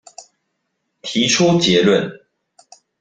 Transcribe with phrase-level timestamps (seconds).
[1.03, 2.21] 提出結論